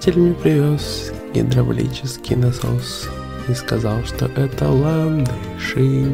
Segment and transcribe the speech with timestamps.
[0.00, 3.06] Мой приятель мне привез гидравлический насос
[3.48, 6.10] и сказал, что это ландыши.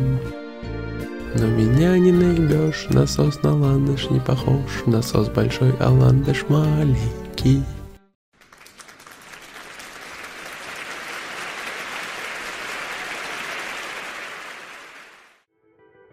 [1.34, 4.58] Но меня не наебешь, насос на ландыш не похож.
[4.86, 7.62] Насос большой, а ландыш маленький.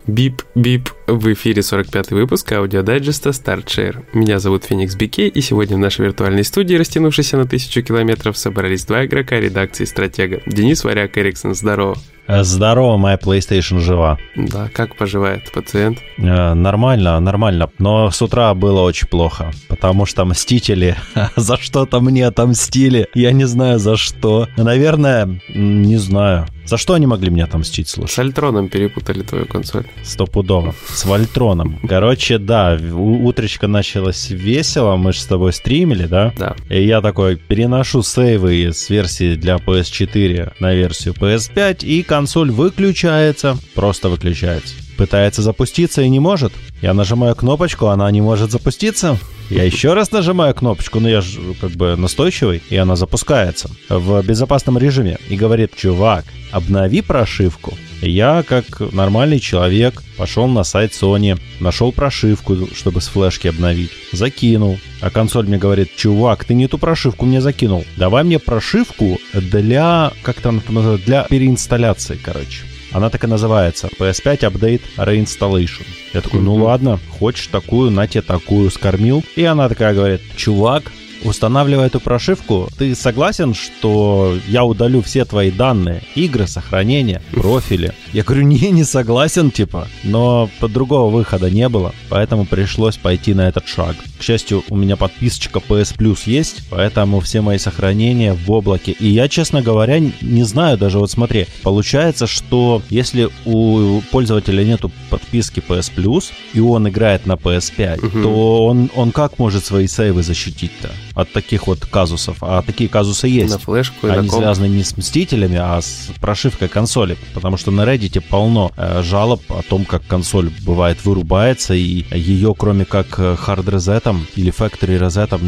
[0.05, 4.05] Бип-бип, в эфире 45-й выпуск аудиодайджеста Start Share.
[4.13, 8.85] Меня зовут Феникс Бике, и сегодня в нашей виртуальной студии, растянувшейся на тысячу километров, собрались
[8.85, 10.41] два игрока редакции «Стратега».
[10.45, 11.97] Денис Варяк Эриксон, здорово.
[12.27, 14.17] Э, здорово, моя PlayStation жива.
[14.35, 15.99] Да, как поживает пациент?
[16.17, 17.69] Э, нормально, нормально.
[17.79, 20.95] Но с утра было очень плохо, потому что Мстители
[21.35, 23.07] за что-то мне отомстили.
[23.13, 24.47] Я не знаю за что.
[24.55, 26.47] Наверное, не знаю.
[26.65, 28.13] За что они могли мне отомстить, слушай?
[28.13, 29.85] С Альтроном перепутали твою консоль.
[30.01, 30.73] Стопудово.
[30.93, 31.79] С Вольтроном.
[31.87, 36.31] Короче, да, утречка началась весело, мы же с тобой стримили, да?
[36.37, 36.55] Да.
[36.69, 43.57] И я такой переношу сейвы с версии для PS4 на версию PS5, и консоль выключается,
[43.73, 44.75] просто выключается.
[44.97, 46.53] Пытается запуститься и не может.
[46.81, 49.17] Я нажимаю кнопочку, она не может запуститься.
[49.49, 54.21] Я еще раз нажимаю кнопочку, но я же как бы настойчивый, и она запускается в
[54.23, 55.17] безопасном режиме.
[55.29, 57.73] И говорит, чувак, обнови прошивку.
[58.01, 64.77] Я, как нормальный человек, пошел на сайт Sony, нашел прошивку, чтобы с флешки обновить, закинул.
[65.01, 67.85] А консоль мне говорит, чувак, ты не ту прошивку мне закинул.
[67.97, 72.63] Давай мне прошивку для, как там это называется, для переинсталляции, короче.
[72.93, 73.89] Она так и называется.
[73.99, 75.85] PS5 Update Reinstallation.
[76.13, 79.23] Я такой, ну ладно, хочешь такую, на тебе такую, скормил.
[79.35, 80.91] И она такая говорит, чувак,
[81.23, 87.93] Устанавливая эту прошивку, ты согласен, что я удалю все твои данные, игры, сохранения, профили?
[88.11, 93.47] Я говорю, не, не согласен, типа, но другого выхода не было, поэтому пришлось пойти на
[93.47, 93.95] этот шаг.
[94.19, 98.91] К счастью, у меня подписочка PS Plus есть, поэтому все мои сохранения в облаке.
[98.91, 104.91] И я, честно говоря, не знаю даже, вот смотри, получается, что если у пользователя нету
[105.09, 108.21] подписки PS Plus, и он играет на PS5, угу.
[108.21, 110.89] то он, он как может свои сейвы защитить-то?
[111.15, 112.37] От таких вот казусов.
[112.41, 113.53] А такие казусы есть.
[113.53, 117.17] На флешку Они на связаны не с Мстителями, а с прошивкой консоли.
[117.33, 122.55] Потому что на Reddit полно э, жалоб о том, как консоль бывает вырубается, и ее
[122.57, 125.41] кроме как hard резетом или factory резетом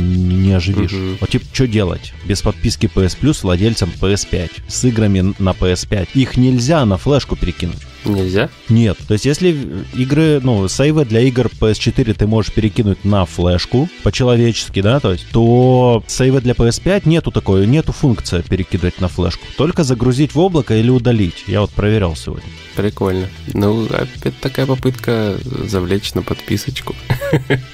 [0.44, 0.94] не оживишь.
[0.94, 1.18] Угу.
[1.22, 2.14] Вот типа, что делать?
[2.26, 6.10] Без подписки PS Plus владельцам PS5 с играми на PS5.
[6.14, 7.80] Их нельзя на флешку перекинуть.
[8.06, 8.50] Нельзя?
[8.70, 8.98] Нет.
[9.08, 9.58] То есть, если
[9.94, 15.28] игры, ну, сейвы для игр PS4 ты можешь перекинуть на флешку по-человечески, да, то есть,
[15.32, 19.46] то сейвы для PS5 нету такой, нету функции перекидывать на флешку.
[19.58, 21.44] Только загрузить в облако или удалить.
[21.48, 22.50] Я вот проверял сегодня.
[22.76, 23.28] Прикольно.
[23.54, 26.96] Ну, опять такая попытка завлечь на подписочку.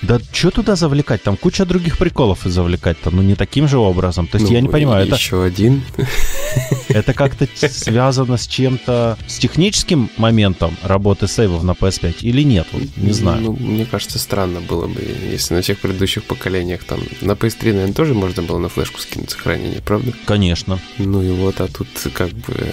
[0.01, 1.21] Да что туда завлекать?
[1.23, 4.27] Там куча других приколов и завлекать-то, ну не таким же образом.
[4.27, 5.15] То есть ну, я не понимаю, это...
[5.15, 5.83] Еще один.
[6.93, 12.67] Это как-то связано с чем-то, с техническим моментом работы сейвов на PS5 или нет?
[12.71, 13.41] Вот, не знаю.
[13.41, 17.93] Ну, мне кажется, странно было бы, если на всех предыдущих поколениях там на PS3, наверное,
[17.93, 20.13] тоже можно было на флешку скинуть сохранение, правда?
[20.25, 20.79] Конечно.
[20.97, 22.71] Ну и вот, а тут как бы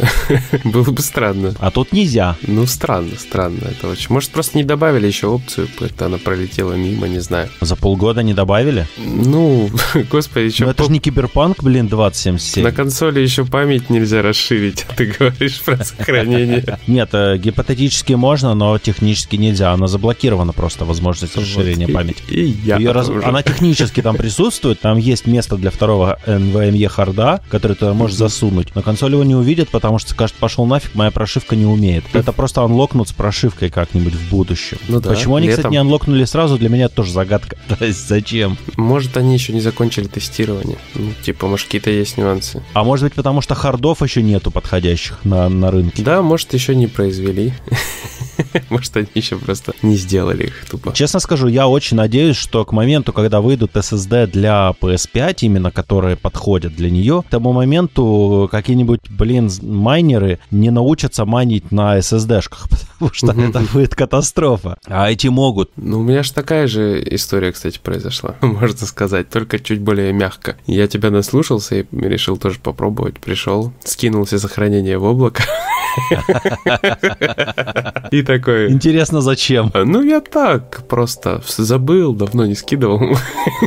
[0.64, 1.54] было бы странно.
[1.58, 2.36] А тут нельзя.
[2.42, 4.08] Ну, странно, странно это очень.
[4.10, 7.48] Может, просто не добавили еще опцию, как-то она пролетела мимо, не знаю.
[7.60, 8.86] За полгода не добавили?
[8.96, 9.70] Ну,
[10.10, 10.64] господи, еще...
[10.64, 12.64] Ну, это же не Киберпанк, блин, 2077.
[12.64, 16.78] На консоли еще память нельзя расширить, а ты говоришь про сохранение.
[16.86, 19.72] Нет, э, гипотетически можно, но технически нельзя.
[19.72, 22.22] Она заблокирована просто, возможность расширения памяти.
[22.28, 22.76] И я
[23.24, 28.74] Она технически там присутствует, там есть место для второго NVMe харда, который ты можешь засунуть.
[28.74, 32.04] На консоли его не увидят, потому что скажет, пошел нафиг, моя прошивка не умеет.
[32.12, 34.78] Это просто анлокнут с прошивкой как-нибудь в будущем.
[34.88, 35.10] Ну да.
[35.10, 35.58] Почему они, летом.
[35.58, 37.56] кстати, не анлокнули сразу, для меня тоже загадка.
[37.78, 38.56] То есть зачем?
[38.76, 40.78] Может, они еще не закончили тестирование.
[40.94, 42.62] Ну, типа, может, какие-то есть нюансы.
[42.74, 46.02] А может быть, потому что хардов еще нету подходящих на, на рынке.
[46.02, 47.52] Да, может, еще не произвели.
[48.70, 50.92] Может, они еще просто не сделали их тупо.
[50.92, 56.16] Честно скажу, я очень надеюсь, что к моменту, когда выйдут SSD для PS5, именно которые
[56.16, 62.68] подходят для нее, к тому моменту какие-нибудь, блин, майнеры не научатся майнить на SSD-шках,
[62.98, 64.76] потому что это будет катастрофа.
[64.86, 65.70] А эти могут.
[65.76, 70.56] Ну, у меня же такая же история, кстати, произошла, можно сказать, только чуть более мягко.
[70.66, 73.18] Я тебя наслушался и решил тоже попробовать.
[73.20, 75.42] Пришел, скинул все сохранения в облако
[78.10, 78.70] И такой...
[78.72, 79.70] Интересно, зачем?
[79.74, 83.16] Ну, я так, просто забыл, давно не скидывал.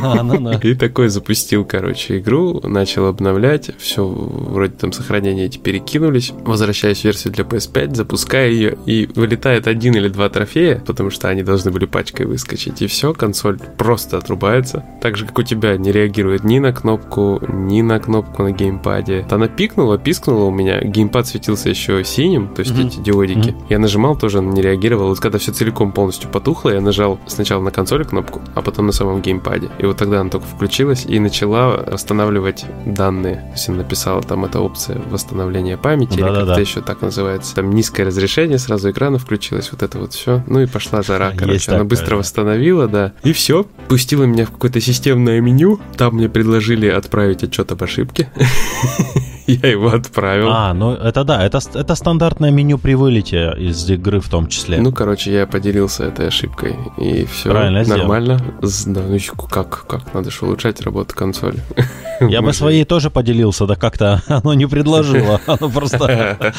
[0.02, 0.58] А, ну, ну.
[0.58, 6.32] И такой запустил, короче, игру, начал обновлять, все, вроде там сохранения эти перекинулись.
[6.44, 11.28] Возвращаюсь в версию для PS5, запускаю ее, и вылетает один или два трофея, потому что
[11.28, 14.84] они должны были пачкой выскочить, и все, консоль просто отрубается.
[15.00, 19.26] Так же, как у тебя, не реагирует ни на кнопку, ни на кнопку на геймпаде.
[19.30, 22.86] Она пикнула, пискнула у меня, геймпад светился еще синим, то есть mm-hmm.
[22.86, 23.48] эти диодики.
[23.48, 23.64] Mm-hmm.
[23.68, 25.08] Я нажимал, тоже она не реагировала.
[25.08, 28.92] Вот когда все целиком полностью потухло, я нажал сначала на консоли кнопку, а потом на
[28.92, 29.70] самом геймпаде.
[29.78, 33.36] И вот тогда она только включилась и начала восстанавливать данные.
[33.36, 37.54] То есть она написала там эта опция восстановления памяти, да, или как-то еще так называется.
[37.54, 40.42] Там низкое разрешение, сразу экрана включилось, вот это вот все.
[40.46, 41.54] Ну и пошла жара, короче.
[41.54, 42.16] Есть она такое, быстро да.
[42.16, 43.12] восстановила, да.
[43.22, 45.80] И все, пустила меня в какое-то системное меню.
[45.96, 48.30] Там мне предложили отправить отчет об ошибке.
[49.46, 50.48] я его отправил.
[50.50, 54.80] А, ну это да, это, это стандартное меню при вылете из игры в том числе.
[54.80, 58.38] Ну, короче, я поделился этой ошибкой, и все Правильно нормально.
[58.86, 59.18] Да, ну
[59.48, 61.58] как, как, надо же улучшать работу консоли.
[62.20, 66.54] Я бы своей тоже поделился, да как-то оно не предложило, оно просто...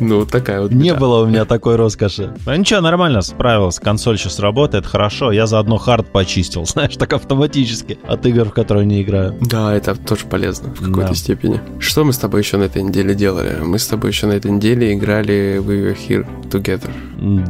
[0.00, 0.70] Ну, такая вот.
[0.70, 2.34] Не было у меня такой роскоши.
[2.44, 7.98] Ну ничего, нормально, справился, консоль сейчас работает, хорошо, я заодно хард почистил, знаешь, так автоматически
[8.06, 9.36] от игр, в которые не играю.
[9.40, 11.60] Да, это тоже полезно в какой-то степени степени.
[11.78, 13.56] Что мы с тобой еще на этой неделе делали?
[13.62, 16.90] Мы с тобой еще на этой неделе играли We Were Here Together.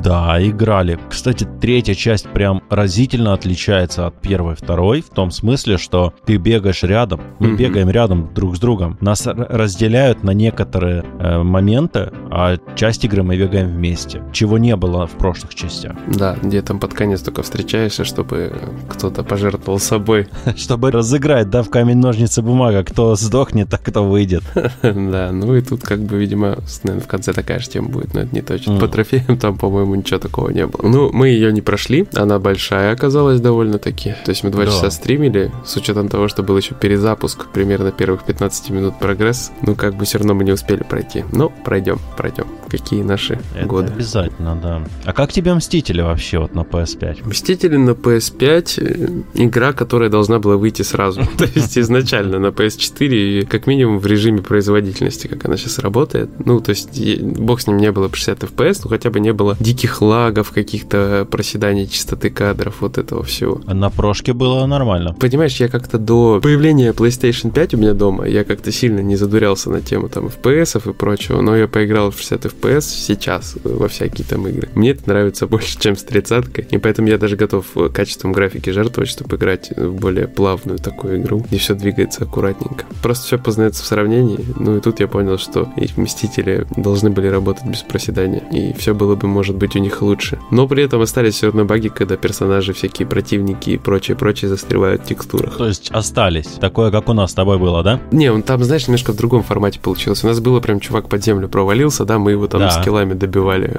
[0.03, 0.99] Да, играли.
[1.11, 6.37] Кстати, третья часть прям разительно отличается от первой и второй, в том смысле, что ты
[6.37, 7.57] бегаешь рядом, мы mm-hmm.
[7.57, 8.97] бегаем рядом друг с другом.
[9.01, 15.07] Нас разделяют на некоторые э, моменты, а часть игры мы бегаем вместе, чего не было
[15.07, 15.97] в прошлых частях.
[16.07, 18.53] Да, где там под конец только встречаешься, чтобы
[18.89, 20.29] кто-то пожертвовал собой.
[20.57, 24.43] Чтобы разыграть, да, в камень, ножницы, бумага, кто сдохнет, а кто выйдет.
[24.83, 28.21] Да, ну и тут как бы, видимо, наверное, в конце такая же тема будет, но
[28.21, 28.79] это не точно.
[28.79, 30.89] По трофеям там, по-моему, ничего такого не было.
[30.89, 34.15] Ну, мы ее не прошли, она большая оказалась довольно-таки.
[34.25, 38.25] То есть мы два часа стримили, с учетом того, что был еще перезапуск, примерно первых
[38.25, 39.53] 15 минут прогресс.
[39.63, 41.25] Ну, как бы все равно мы не успели пройти.
[41.33, 42.47] Но пройдем, пройдем.
[42.69, 43.93] Какие наши это годы.
[43.93, 44.83] обязательно, да.
[45.05, 47.27] А как тебе Мстители вообще вот на PS5?
[47.29, 51.23] Мстители на PS5 э, игра, которая должна была выйти сразу.
[51.39, 56.31] То есть изначально на PS4, как минимум в режиме производительности, как она сейчас работает.
[56.45, 59.57] Ну, то есть бог с ним не было 60 FPS, но хотя бы не было
[59.61, 63.61] диких лагов, каких-то проседаний частоты кадров, вот этого всего.
[63.67, 65.15] А на прошке было нормально.
[65.19, 69.71] Понимаешь, я как-то до появления PlayStation 5 у меня дома, я как-то сильно не задурялся
[69.71, 74.27] на тему там FPS и прочего, но я поиграл в 60 FPS сейчас во всякие
[74.27, 74.69] там игры.
[74.75, 76.39] Мне это нравится больше, чем с 30
[76.71, 81.39] и поэтому я даже готов качеством графики жертвовать, чтобы играть в более плавную такую игру,
[81.39, 82.85] где все двигается аккуратненько.
[83.03, 87.27] Просто все познается в сравнении, ну и тут я понял, что и Мстители должны были
[87.27, 90.39] работать без проседания, и все было бы, может быть, у них лучше.
[90.53, 95.07] Но при этом остались все равно баги, когда персонажи, всякие противники и прочее-прочее застревают в
[95.07, 95.57] текстурах.
[95.57, 96.47] То есть остались?
[96.61, 97.99] Такое, как у нас с тобой было, да?
[98.13, 100.23] Не, он там, знаешь, немножко в другом формате получилось.
[100.23, 102.71] У нас было прям чувак под землю провалился, да, мы его там да.
[102.71, 103.77] скиллами добивали.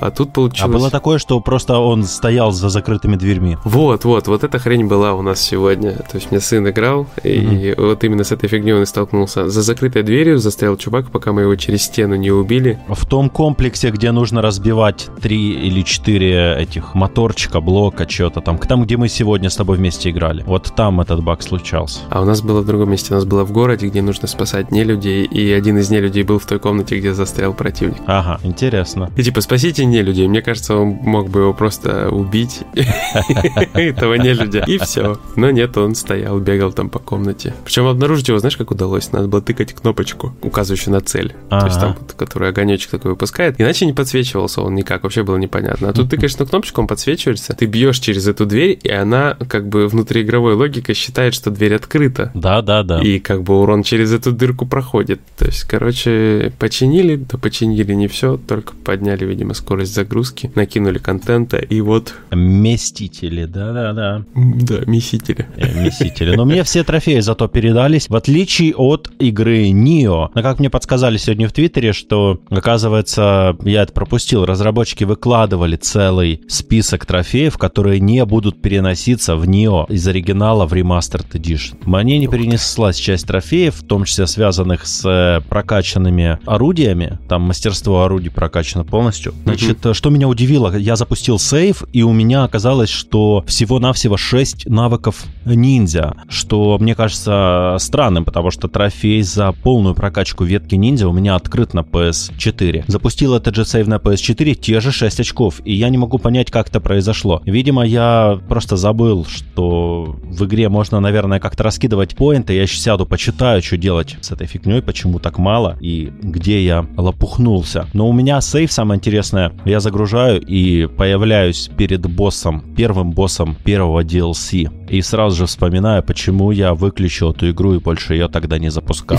[0.00, 0.72] А тут получилось...
[0.72, 3.56] А было такое, что просто он стоял за закрытыми дверьми.
[3.64, 5.94] Вот, вот, вот эта хрень была у нас сегодня.
[5.94, 7.86] То есть мне сын играл, и mm-hmm.
[7.86, 9.15] вот именно с этой фигней он и столкнулся.
[9.24, 12.78] За закрытой дверью застрял чувак, пока мы его через стену не убили.
[12.88, 18.84] В том комплексе, где нужно разбивать три или четыре этих моторчика, блока, что-то там, там,
[18.84, 20.42] где мы сегодня с тобой вместе играли.
[20.46, 22.00] Вот там этот баг случался.
[22.10, 23.14] А у нас было в другом месте.
[23.14, 26.38] У нас было в городе, где нужно спасать не людей, и один из нелюдей был
[26.38, 28.02] в той комнате, где застрял противник.
[28.06, 29.10] Ага, интересно.
[29.16, 30.28] И типа, спасите не людей.
[30.28, 32.60] Мне кажется, он мог бы его просто убить,
[33.74, 35.18] этого нелюдя, и все.
[35.36, 37.54] Но нет, он стоял, бегал там по комнате.
[37.64, 39.05] Причем обнаружить его, знаешь, как удалось?
[39.12, 41.34] Надо было тыкать кнопочку, указывающую на цель.
[41.50, 43.60] То есть там, который огонечек такой выпускает.
[43.60, 45.88] Иначе не подсвечивался он никак, вообще было непонятно.
[45.88, 49.68] А тут тыкаешь на кнопочку, он подсвечивается, ты бьешь через эту дверь, и она как
[49.68, 52.30] бы внутриигровой логикой считает, что дверь открыта.
[52.34, 53.00] Да, да, да.
[53.00, 55.20] И как бы урон через эту дырку проходит.
[55.38, 61.58] То есть, короче, починили, да починили не все, только подняли, видимо, скорость загрузки, накинули контента,
[61.58, 62.14] и вот...
[62.32, 64.24] Местители, да-да-да.
[64.34, 65.46] Да, месители.
[65.56, 66.34] Э, месители.
[66.34, 70.30] Но мне все трофеи зато передались, в отличие от игры Нио.
[70.34, 76.40] Но как мне подсказали сегодня в Твиттере, что, оказывается, я это пропустил, разработчики выкладывали целый
[76.48, 81.76] список трофеев, которые не будут переноситься в Нио из оригинала в Remastered Edition.
[81.84, 87.18] Мне не перенеслась часть трофеев, в том числе связанных с э, прокачанными орудиями.
[87.28, 89.34] Там мастерство орудий прокачано полностью.
[89.44, 89.94] Значит, mm-hmm.
[89.94, 96.14] что меня удивило, я запустил сейв, и у меня оказалось, что всего-навсего 6 навыков ниндзя,
[96.28, 101.72] что мне кажется странным, потому что трофей за полную прокачку ветки ниндзя у меня открыт
[101.72, 102.84] на PS4.
[102.88, 106.50] Запустил этот же сейв на PS4, те же 6 очков, и я не могу понять,
[106.50, 107.40] как это произошло.
[107.46, 112.52] Видимо, я просто забыл, что в игре можно, наверное, как-то раскидывать поинты.
[112.52, 116.86] Я сейчас сяду, почитаю, что делать с этой фигней, почему так мало, и где я
[116.98, 117.86] лопухнулся.
[117.94, 124.04] Но у меня сейв, самое интересное, я загружаю и появляюсь перед боссом, первым боссом первого
[124.04, 124.70] DLC.
[124.90, 129.18] И сразу же вспоминаю, почему я выключил эту игру и больше ее тогда не запускал.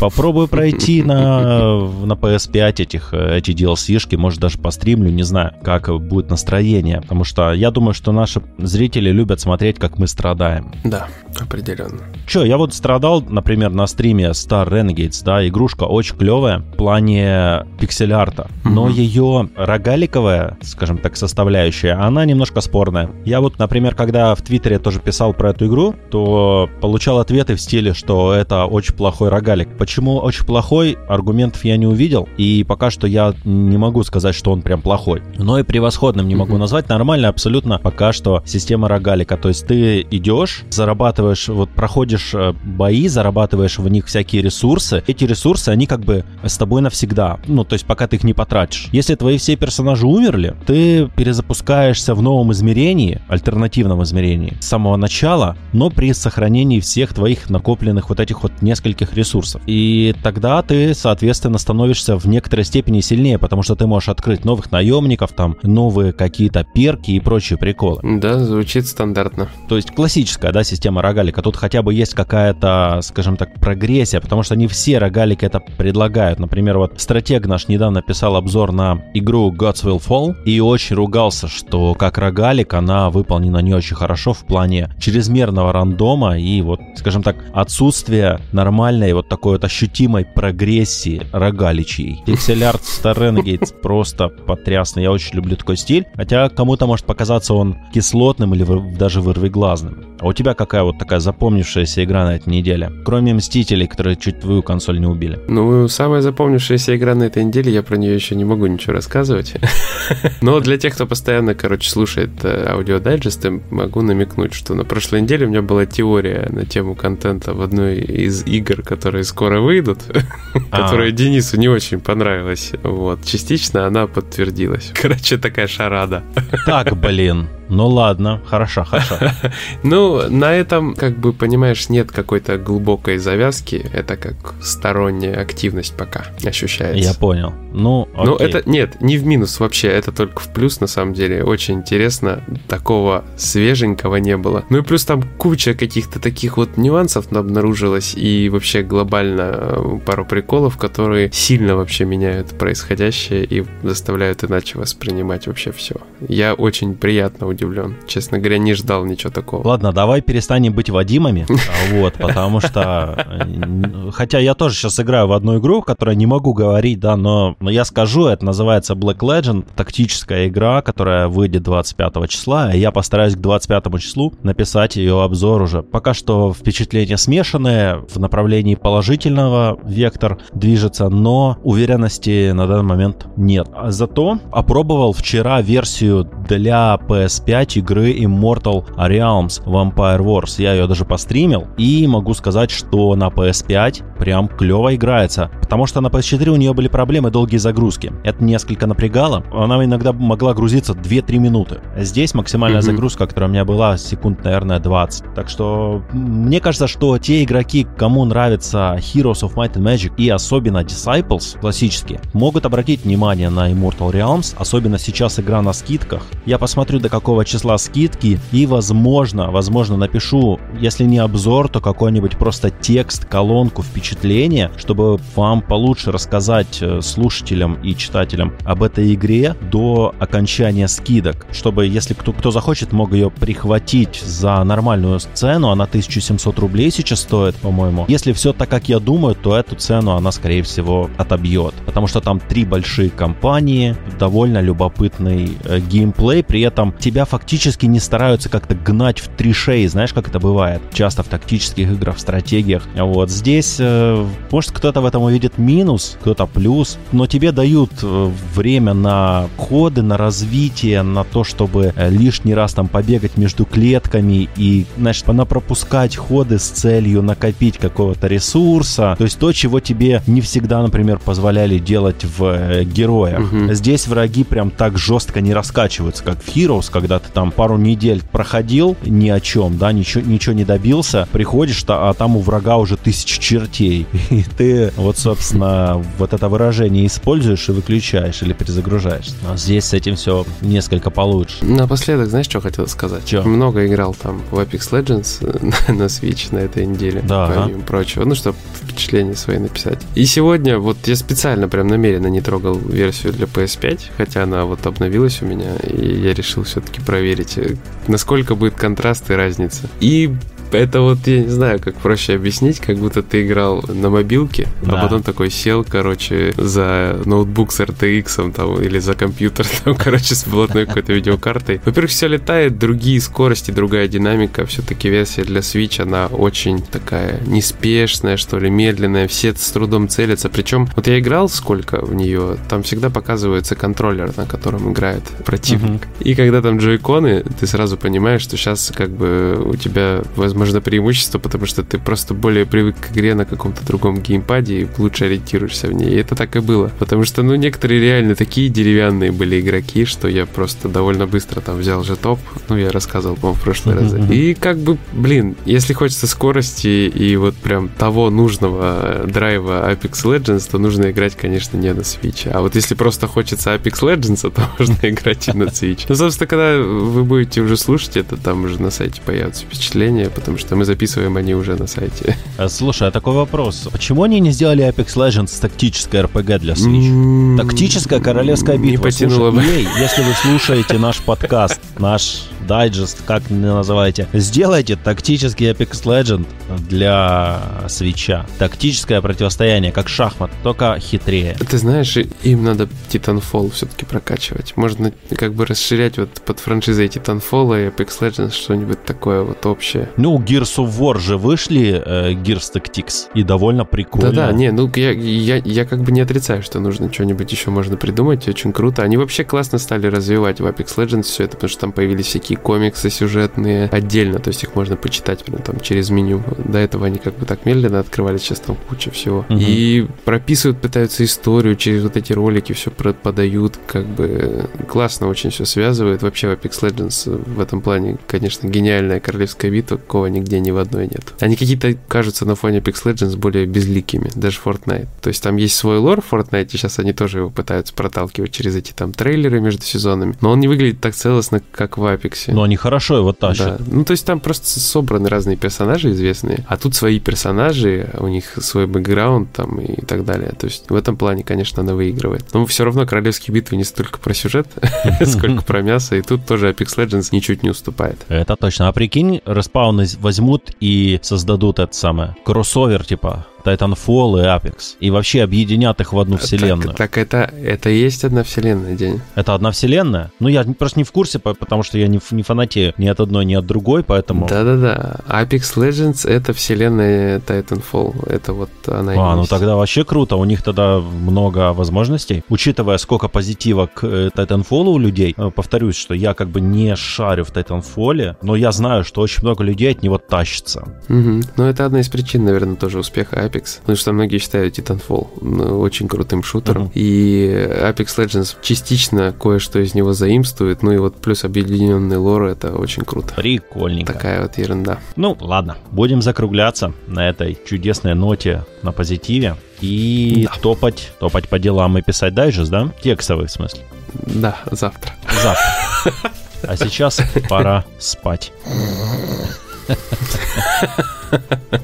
[0.00, 6.30] Попробую пройти на, на PS5 этих, эти DLC-шки, может даже постримлю, не знаю, как будет
[6.30, 7.00] настроение.
[7.00, 10.72] Потому что я думаю, что наши зрители любят смотреть, как мы страдаем.
[10.84, 12.00] Да, определенно.
[12.26, 17.66] Че, я вот страдал, например, на стриме Star Renegades, да, игрушка очень клевая в плане
[17.80, 18.92] пиксель-арта, но угу.
[18.92, 23.10] ее рогаликовая, скажем так, составляющая, она немножко спорная.
[23.24, 27.60] Я вот, например, когда в Твиттере тоже писал про эту игру, то получал ответы в
[27.60, 29.76] стиле, что это очень плохой рогалик.
[29.76, 34.52] Почему очень плохой, аргументов я не увидел, и пока что я не могу сказать, что
[34.52, 35.22] он прям плохой.
[35.36, 36.88] Но и превосходным не могу назвать.
[36.88, 39.36] Нормально абсолютно пока что система рогалика.
[39.36, 45.02] То есть ты идешь, зарабатываешь, вот проходишь э, бои, зарабатываешь в них всякие ресурсы.
[45.06, 47.38] Эти ресурсы, они как бы с тобой навсегда.
[47.46, 48.88] Ну, то есть пока ты их не потратишь.
[48.92, 55.56] Если твои все персонажи умерли, ты перезапускаешься в новом измерении, альтернативном измерении, с самого начала,
[55.72, 58.77] но при сохранении всех твоих накопленных вот этих вот нескольких
[59.14, 59.62] ресурсов.
[59.66, 64.70] И тогда ты, соответственно, становишься в некоторой степени сильнее, потому что ты можешь открыть новых
[64.70, 68.00] наемников, там, новые какие-то перки и прочие приколы.
[68.02, 69.48] Да, звучит стандартно.
[69.68, 71.42] То есть классическая, да, система рогалика.
[71.42, 76.38] Тут хотя бы есть какая-то, скажем так, прогрессия, потому что не все рогалики это предлагают.
[76.38, 81.48] Например, вот стратег наш недавно писал обзор на игру Gods Will Fall и очень ругался,
[81.48, 87.22] что как рогалик она выполнена не очень хорошо в плане чрезмерного рандома и вот, скажем
[87.22, 92.22] так, отсутствия нормальной вот такой вот ощутимой прогрессии рогаличей.
[92.26, 95.04] Пиксель-арт Star Renegades просто потрясный.
[95.04, 96.04] Я очень люблю такой стиль.
[96.14, 98.66] Хотя кому-то может показаться он кислотным или
[98.98, 100.04] даже вырвиглазным.
[100.20, 102.90] А у тебя какая вот такая запомнившаяся игра на этой неделе?
[103.04, 105.38] Кроме Мстителей, которые чуть твою консоль не убили.
[105.48, 109.54] Ну, самая запомнившаяся игра на этой неделе, я про нее еще не могу ничего рассказывать.
[110.42, 115.46] Но для тех, кто постоянно, короче, слушает э, аудиодайджесты, могу намекнуть, что на прошлой неделе
[115.46, 120.00] у меня была теория на тему контента в одной из игр, которые скоро выйдут,
[120.70, 120.82] а.
[120.82, 122.72] которая Денису не очень понравилась.
[122.82, 124.92] Вот, частично она подтвердилась.
[124.94, 126.22] Короче, такая шарада.
[126.66, 127.48] Так, блин.
[127.68, 129.18] Ну ладно, хорошо, хорошо.
[129.82, 133.86] ну, на этом, как бы, понимаешь, нет какой-то глубокой завязки.
[133.92, 137.02] Это как сторонняя активность пока ощущается.
[137.02, 137.52] Я понял.
[137.72, 138.26] Ну, ну, окей.
[138.26, 141.44] Ну, это, нет, не в минус вообще, это только в плюс, на самом деле.
[141.44, 144.64] Очень интересно, такого свеженького не было.
[144.70, 150.24] Ну и плюс там куча каких-то таких вот нюансов обнаружилось, и вообще глобально э, пару
[150.24, 155.96] приколов, которые сильно вообще меняют происходящее и заставляют иначе воспринимать вообще все.
[156.26, 157.96] Я очень приятно удивлен удивлен.
[158.06, 159.66] Честно говоря, не ждал ничего такого.
[159.66, 161.46] Ладно, давай перестанем быть Вадимами.
[161.92, 163.26] Вот, потому что...
[163.26, 167.56] Э, хотя я тоже сейчас играю в одну игру, которую не могу говорить, да, но,
[167.60, 172.90] но я скажу, это называется Black Legend, тактическая игра, которая выйдет 25 числа, и я
[172.90, 175.82] постараюсь к 25 числу написать ее обзор уже.
[175.82, 183.68] Пока что впечатления смешанные, в направлении положительного вектор движется, но уверенности на данный момент нет.
[183.86, 190.62] Зато опробовал вчера версию для PS5 5 игры Immortal Realms Vampire Wars.
[190.62, 196.00] Я ее даже постримил и могу сказать, что на PS5 прям клево играется, потому что
[196.00, 198.12] на PS4 у нее были проблемы долгие загрузки.
[198.22, 199.44] Это несколько напрягало.
[199.52, 201.80] Она иногда могла грузиться 2-3 минуты.
[201.96, 202.82] Здесь максимальная mm-hmm.
[202.82, 205.34] загрузка, которая у меня была, секунд, наверное, 20.
[205.34, 210.28] Так что мне кажется, что те игроки, кому нравится Heroes of Might and Magic и
[210.28, 216.22] особенно Disciples классические, могут обратить внимание на Immortal Realms, особенно сейчас игра на скидках.
[216.46, 222.38] Я посмотрю, до какого числа скидки и, возможно, возможно, напишу, если не обзор, то какой-нибудь
[222.38, 229.56] просто текст, колонку, впечатления, чтобы вам получше рассказать э, слушателям и читателям об этой игре
[229.70, 235.84] до окончания скидок, чтобы, если кто, кто захочет, мог ее прихватить за нормальную цену, она
[235.84, 238.04] 1700 рублей сейчас стоит, по-моему.
[238.08, 242.20] Если все так, как я думаю, то эту цену она, скорее всего, отобьет, потому что
[242.20, 248.48] там три большие компании, довольно любопытный э, геймплей, геймплей, при этом тебя фактически не стараются
[248.48, 252.82] как-то гнать в три шеи, знаешь, как это бывает часто в тактических играх, в стратегиях.
[252.94, 258.30] Вот здесь, э, может, кто-то в этом увидит минус, кто-то плюс, но тебе дают э,
[258.54, 264.48] время на ходы, на развитие, на то, чтобы э, лишний раз там побегать между клетками
[264.56, 269.14] и, значит, пропускать ходы с целью накопить какого-то ресурса.
[269.16, 273.52] То есть то, чего тебе не всегда, например, позволяли делать в героях.
[273.52, 273.72] Угу.
[273.72, 278.22] Здесь враги прям так жестко не раскачиваются, как в Heroes, когда ты там пару недель
[278.30, 282.96] проходил ни о чем, да, ничего, ничего не добился, приходишь, а там у врага уже
[282.96, 284.06] тысячи чертей.
[284.30, 289.28] И ты вот, собственно, вот это выражение используешь и выключаешь или перезагружаешь.
[289.48, 291.64] А здесь с этим все несколько получше.
[291.64, 293.24] Напоследок, знаешь, что хотел сказать?
[293.24, 293.42] Че?
[293.42, 297.52] Много играл там в Apex Legends на Switch на этой неделе, да.
[297.54, 298.24] помимо прочего.
[298.24, 299.98] Ну, чтобы впечатления свои написать.
[300.14, 304.86] И сегодня вот я специально прям намеренно не трогал версию для PS5, хотя она вот
[304.86, 307.76] обновилась у меня, и я решил все-таки проверить, э,
[308.06, 309.88] насколько будет контраст и разница.
[310.00, 310.34] И
[310.76, 314.86] это вот, я не знаю, как проще объяснить, как будто ты играл на мобилке, а
[314.86, 314.98] да.
[314.98, 320.34] а потом такой сел, короче, за ноутбук с RTX там, или за компьютер, там, короче,
[320.34, 321.80] с блатной какой-то видеокартой.
[321.84, 324.66] Во-первых, все летает, другие скорости, другая динамика.
[324.66, 329.28] Все-таки версия для Switch, она очень такая неспешная, что ли, медленная.
[329.28, 330.48] Все с трудом целятся.
[330.48, 336.02] Причем, вот я играл сколько в нее, там всегда показывается контроллер, на котором играет противник.
[336.02, 336.24] Угу.
[336.24, 340.80] И когда там джойконы, ты сразу понимаешь, что сейчас как бы у тебя, возможно, возможно,
[340.80, 345.26] преимущество, потому что ты просто более привык к игре на каком-то другом геймпаде и лучше
[345.26, 346.10] ориентируешься в ней.
[346.10, 346.90] И это так и было.
[346.98, 351.78] Потому что, ну, некоторые реально такие деревянные были игроки, что я просто довольно быстро там
[351.78, 352.38] взял же топ.
[352.68, 354.14] Ну, я рассказывал, по-моему, в прошлый раз.
[354.30, 360.68] И как бы, блин, если хочется скорости и вот прям того нужного драйва Apex Legends,
[360.70, 362.48] то нужно играть, конечно, не на Switch.
[362.50, 366.06] А вот если просто хочется Apex Legends, то можно играть и на Switch.
[366.08, 370.47] Ну, собственно, когда вы будете уже слушать это, там уже на сайте появятся впечатления, потому
[370.56, 372.36] что мы записываем они уже на сайте.
[372.56, 373.88] А, слушай, а такой вопрос.
[373.92, 377.56] Почему они не сделали Apex Legends тактическое RPG для Switch?
[377.58, 378.90] Тактическая королевская битва.
[378.90, 379.62] Не потянуло бы.
[379.62, 386.46] Если вы слушаете наш подкаст, наш дайджест, как называете, сделайте тактический Apex Legend
[386.88, 388.46] для свеча.
[388.58, 391.56] Тактическое противостояние, как шахмат, только хитрее.
[391.68, 394.76] Ты знаешь, им надо Titanfall все-таки прокачивать.
[394.76, 400.10] Можно как бы расширять вот под франшизой Titanfall и Apex Legends что-нибудь такое вот общее.
[400.16, 404.30] Ну, Gears of War же вышли, э, Gears Tactics, и довольно прикольно.
[404.30, 407.96] Да-да, не, ну я, я, я как бы не отрицаю, что нужно что-нибудь еще можно
[407.96, 409.02] придумать, очень круто.
[409.02, 412.57] Они вообще классно стали развивать в Apex Legends все это, потому что там появились всякие
[412.58, 416.42] комиксы сюжетные отдельно, то есть их можно почитать прям там через меню.
[416.58, 419.46] До этого они как бы так медленно открывались, сейчас там куча всего.
[419.48, 419.58] Угу.
[419.58, 425.64] И прописывают, пытаются историю через вот эти ролики, все подают, как бы классно очень все
[425.64, 426.22] связывает.
[426.22, 430.78] Вообще в Apex Legends в этом плане, конечно, гениальная королевская битва, такого нигде ни в
[430.78, 431.34] одной нет.
[431.40, 435.08] Они какие-то кажутся на фоне Apex Legends более безликими, даже Fortnite.
[435.20, 438.52] То есть там есть свой лор в Fortnite, и сейчас они тоже его пытаются проталкивать
[438.52, 442.47] через эти там трейлеры между сезонами, но он не выглядит так целостно, как в Apex.
[442.52, 443.78] Но они хорошо его тащат.
[443.78, 443.84] Да.
[443.86, 448.44] Ну, то есть там просто собраны разные персонажи известные, а тут свои персонажи, у них
[448.60, 450.52] свой бэкграунд там и так далее.
[450.58, 452.44] То есть в этом плане, конечно, она выигрывает.
[452.52, 454.68] Но все равно королевские битвы не столько про сюжет,
[455.26, 458.18] сколько про мясо, и тут тоже Apex Legends ничуть не уступает.
[458.28, 458.88] Это точно.
[458.88, 464.96] А прикинь, Respawn возьмут и создадут это самое кроссовер, типа Titanfall и Apex.
[465.00, 466.88] И вообще объединят их в одну вселенную.
[466.88, 469.20] Так, так это, это и есть одна вселенная, День.
[469.34, 470.30] Это одна вселенная?
[470.40, 473.44] Ну, я просто не в курсе, потому что я не, не фанатею ни от одной,
[473.44, 474.46] ни от другой, поэтому...
[474.46, 475.16] Да-да-да.
[475.28, 478.28] Apex Legends— это вселенная Titanfall.
[478.28, 480.36] Это вот она А, ну тогда вообще круто.
[480.36, 482.42] У них тогда много возможностей.
[482.48, 486.96] Учитывая, сколько позитива к э, Titanfall у людей, э, повторюсь, что я как бы не
[486.96, 490.88] шарю в Titanfall, но я знаю, что очень много людей от него тащится.
[491.08, 491.40] Угу.
[491.56, 495.28] Ну, это одна из причин, наверное, тоже успеха Apex Apex, потому что многие считают Titanfall
[495.40, 496.84] ну, очень крутым шутером.
[496.84, 496.92] Uh-huh.
[496.94, 502.74] И Apex Legends частично кое-что из него заимствует, ну и вот плюс объединенный лор, это
[502.74, 503.34] очень круто.
[503.34, 504.12] Прикольненько.
[504.12, 504.98] Такая вот ерунда.
[505.16, 510.60] Ну, ладно, будем закругляться на этой чудесной ноте на позитиве и да.
[510.60, 512.92] топать, топать по делам и писать дайджест, да?
[513.02, 513.82] Текстовый в смысле.
[514.26, 515.12] Да, завтра.
[515.42, 516.12] Завтра.
[516.66, 518.52] А сейчас пора спать.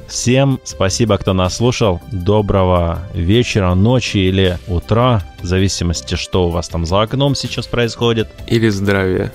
[0.08, 2.00] Всем спасибо, кто нас слушал.
[2.12, 8.28] Доброго вечера, ночи или утра, в зависимости, что у вас там за окном сейчас происходит.
[8.46, 9.32] Или здравия.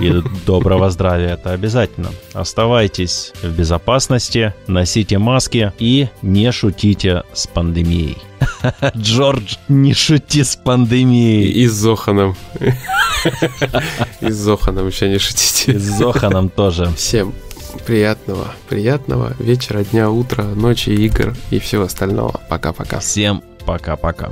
[0.00, 2.10] И доброго здравия, это обязательно.
[2.32, 8.18] Оставайтесь в безопасности, носите маски и не шутите с пандемией.
[8.96, 11.50] Джордж, не шути с пандемией.
[11.50, 12.36] И с Зоханом.
[14.20, 15.72] И с Зоханом еще не шутите.
[15.72, 16.90] И с Зоханом тоже.
[16.96, 17.32] Всем
[17.78, 22.40] приятного, приятного вечера, дня, утра, ночи, игр и всего остального.
[22.48, 23.00] Пока-пока.
[23.00, 24.30] Всем пока-пока.